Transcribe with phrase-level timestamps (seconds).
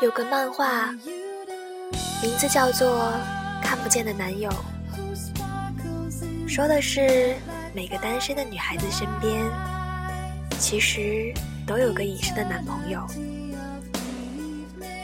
[0.00, 0.90] 有个漫画，
[2.22, 3.12] 名字叫做
[3.62, 4.50] 《看不见的男友》，
[6.48, 7.34] 说的是
[7.74, 9.44] 每个单身的女孩子身边，
[10.58, 11.34] 其实
[11.66, 13.06] 都有个隐身的男朋友，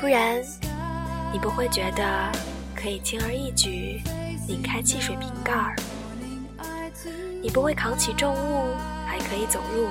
[0.01, 0.43] 不然
[1.31, 2.33] 你不会觉得
[2.75, 4.01] 可以轻而易举
[4.49, 5.77] 拧开汽水瓶盖儿，
[7.43, 8.75] 你不会扛起重物
[9.07, 9.89] 还可以走路，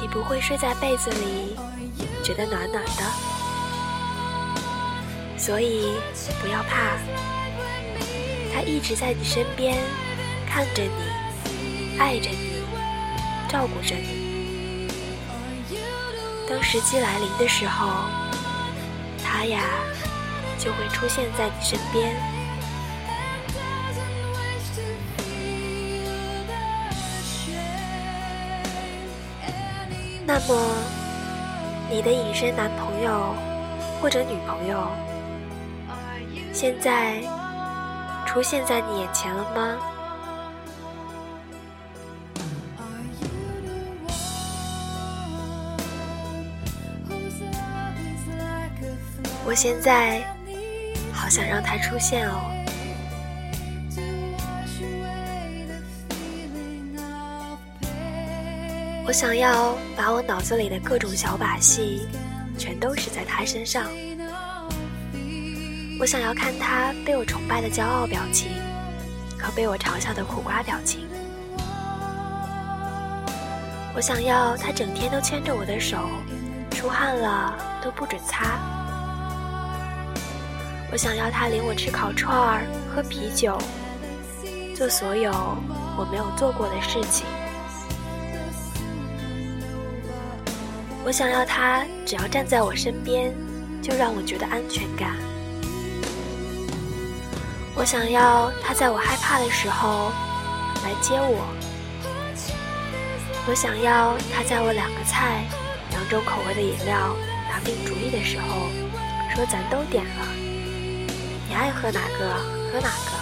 [0.00, 1.56] 你不会睡在被子里
[2.24, 3.35] 觉得暖暖的。
[5.46, 5.92] 所以
[6.42, 6.98] 不要怕，
[8.52, 9.78] 他一直在你身边，
[10.44, 12.64] 看着你，爱着你，
[13.48, 14.88] 照顾着你。
[16.50, 17.86] 当时机来临的时候，
[19.22, 19.60] 他呀
[20.58, 22.12] 就会出现在你身边。
[30.26, 30.60] 那么，
[31.88, 33.32] 你的隐身男朋友
[34.02, 34.90] 或者女朋友？
[36.58, 37.20] 现在
[38.24, 39.76] 出现在你眼前了吗？
[49.44, 50.22] 我现在
[51.12, 52.50] 好想让他出现哦！
[59.06, 62.08] 我想要把我脑子里的各种小把戏，
[62.56, 63.84] 全都使在他身上。
[65.98, 68.50] 我想要看他被我崇拜的骄傲表情，
[69.40, 71.08] 和被我嘲笑的苦瓜表情。
[73.94, 75.96] 我想要他整天都牵着我的手，
[76.70, 78.58] 出汗了都不准擦。
[80.92, 83.56] 我想要他领我吃烤串儿、喝啤酒，
[84.76, 85.32] 做所有
[85.96, 87.26] 我没有做过的事情。
[91.06, 93.32] 我想要他只要站在我身边，
[93.80, 95.16] 就让我觉得安全感。
[97.78, 100.10] 我想要他在我害怕的时候
[100.82, 101.46] 来接我。
[103.46, 105.44] 我想要他在我两个菜、
[105.90, 107.14] 两种口味的饮料
[107.50, 108.70] 拿定主意的时候，
[109.34, 110.26] 说咱都点了，
[111.46, 112.34] 你爱喝哪个
[112.72, 113.12] 喝哪个。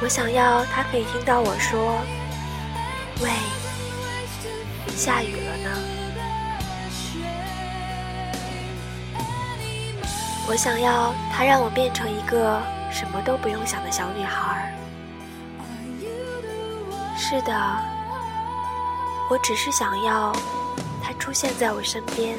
[0.00, 2.00] 我想要他可以听到我说
[3.20, 3.30] ：“喂，
[4.94, 5.70] 下雨了呢。”
[10.48, 12.62] 我想要他让我变成一个
[12.92, 14.72] 什么都不用想的小女孩。
[17.18, 17.52] 是的，
[19.28, 20.32] 我只是想要
[21.02, 22.38] 他出现在我身边。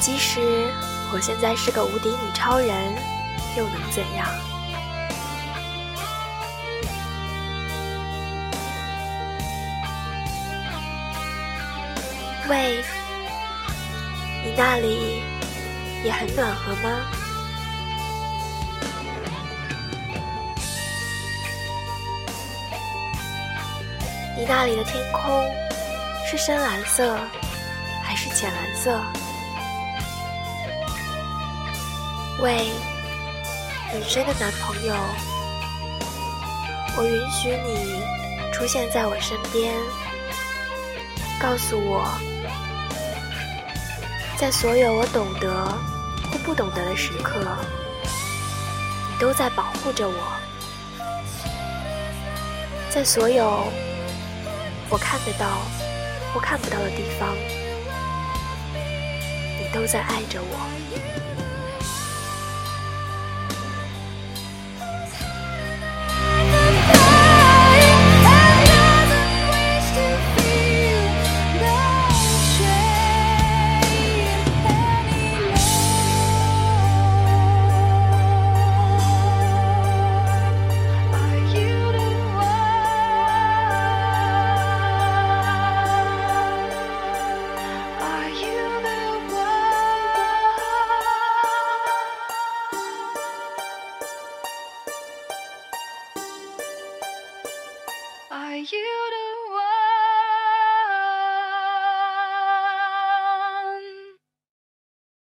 [0.00, 0.72] 即使
[1.12, 2.94] 我现在是个无敌女超人，
[3.56, 4.26] 又能怎样？
[12.48, 12.80] 喂，
[14.44, 15.20] 你那里
[16.04, 17.00] 也很暖和吗？
[24.36, 25.44] 你那里的天空
[26.24, 27.18] 是深蓝色
[28.04, 29.00] 还是浅蓝色？
[32.38, 32.66] 喂，
[33.92, 34.94] 隐身的男朋友，
[36.96, 38.04] 我允许你
[38.52, 39.74] 出现在我身边，
[41.40, 42.08] 告诉我。
[44.38, 45.48] 在所有我懂得
[46.30, 47.40] 或不懂得的时刻，
[49.10, 50.14] 你都在保护着我；
[52.90, 53.72] 在所有
[54.90, 55.46] 我看得到
[56.34, 57.34] 或看不到的地方，
[59.58, 61.25] 你都在爱着我。
[98.58, 98.80] you
[99.10, 99.25] to